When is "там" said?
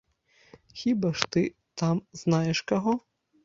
1.85-2.03